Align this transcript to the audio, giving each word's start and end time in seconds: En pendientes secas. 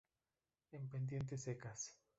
En 0.71 0.87
pendientes 0.89 1.43
secas. 1.43 1.95